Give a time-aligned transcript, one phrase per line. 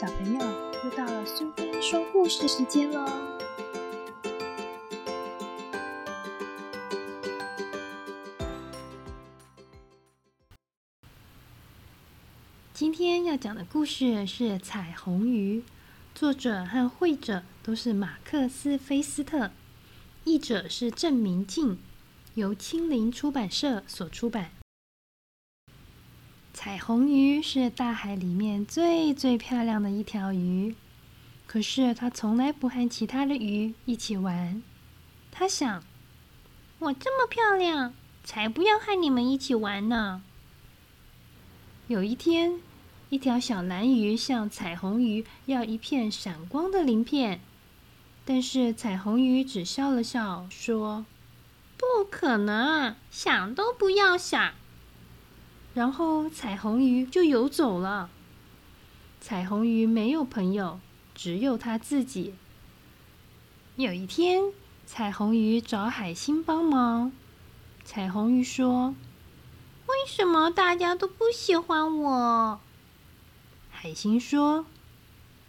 [0.00, 0.38] 小朋友，
[0.84, 3.04] 又到了苏菲说故事时间喽！
[12.72, 15.58] 今天要讲的故事是《彩虹鱼》，
[16.14, 19.50] 作者和绘者都是马克思·菲斯特，
[20.22, 21.76] 译者是郑明静，
[22.34, 24.57] 由青林出版社所出版。
[26.60, 30.74] 彩虹鱼是大海里面最最漂亮的一条鱼，
[31.46, 34.60] 可是它从来不和其他的鱼一起玩。
[35.30, 35.84] 它想
[36.80, 37.94] ：“我这么漂亮，
[38.24, 40.20] 才不要和你们一起玩呢。”
[41.86, 42.58] 有一天，
[43.08, 47.40] 一条小蓝鱼向彩虹鱼要一片闪光的鳞片，
[48.24, 51.06] 但是彩虹鱼只笑了笑，说
[51.78, 54.54] ：“不可能，想都不要想。”
[55.74, 58.10] 然后彩虹鱼就游走了。
[59.20, 60.80] 彩虹鱼没有朋友，
[61.14, 62.34] 只有它自己。
[63.76, 64.52] 有一天，
[64.86, 67.12] 彩虹鱼找海星帮忙。
[67.84, 68.94] 彩虹鱼说
[69.86, 72.60] ：“为什么大家都不喜欢我？”
[73.70, 74.66] 海星说：“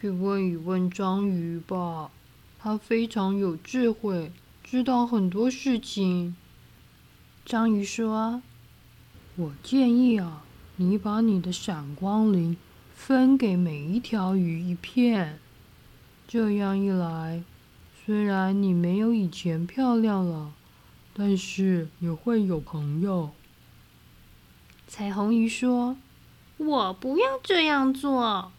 [0.00, 2.10] 去问一问章鱼吧，
[2.58, 4.32] 它非常有智慧，
[4.64, 6.36] 知道很多事情。”
[7.46, 8.42] 章鱼说。
[9.38, 10.42] 我建议啊，
[10.76, 12.56] 你把你的闪光鳞
[12.94, 15.38] 分给每一条鱼一片，
[16.26, 17.42] 这样一来，
[18.04, 20.52] 虽然你没有以前漂亮了，
[21.12, 23.30] 但是也会有朋友。
[24.88, 25.98] 彩虹鱼说
[26.56, 28.52] ：“我不要这样做。”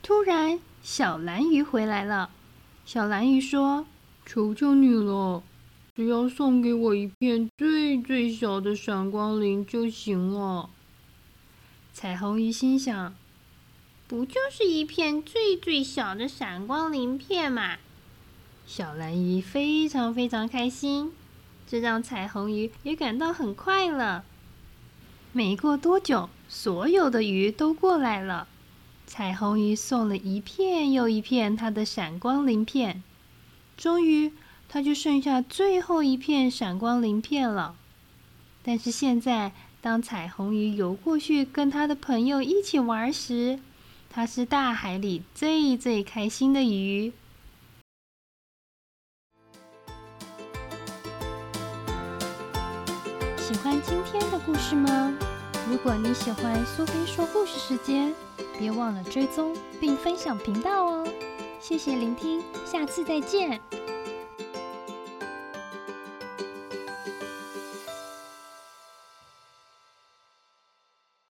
[0.00, 2.30] 突然，小蓝鱼回来了。
[2.84, 3.84] 小蓝鱼说
[4.24, 5.42] ：“求求你了。”
[5.96, 10.68] 只要送给我一片最最小的闪光鳞就行了。
[11.94, 13.14] 彩虹鱼心想
[14.06, 17.78] ：“不就是一片最最小的闪光鳞片吗？”
[18.66, 21.12] 小蓝鱼非常非常开心，
[21.66, 24.22] 这让彩虹鱼也感到很快乐。
[25.32, 28.46] 没过多久，所有的鱼都过来了，
[29.06, 33.02] 彩虹鱼送了一片又一片它的闪光鳞片，
[33.78, 34.30] 终于。
[34.68, 37.76] 它就剩下最后一片闪光鳞片了。
[38.62, 43.60] 但是现在，当彩虹鱼游过去跟它的朋友一起玩时，
[44.10, 47.12] 它是大海里最最开心的鱼。
[53.38, 55.14] 喜欢今天的故事吗？
[55.70, 58.12] 如果你喜欢苏菲说故事时间，
[58.58, 61.08] 别忘了追踪并分享频道哦。
[61.60, 63.60] 谢谢聆听，下次再见。